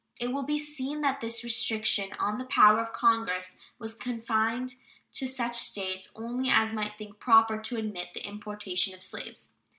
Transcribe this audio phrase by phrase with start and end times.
[0.17, 4.73] It will be seen that this restriction on the power of Congress was confined
[5.13, 9.53] to such States only as might think proper to admit the importation of slaves.